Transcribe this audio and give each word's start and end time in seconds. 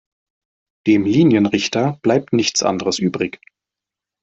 Dem 0.87 1.05
Linienrichter 1.05 1.99
bleibt 2.01 2.33
nichts 2.33 2.63
anderes 2.63 2.97
übrig. 2.97 3.39